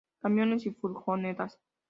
Camiones 0.19 0.65
y 0.65 0.71
furgonetas. 0.71 1.59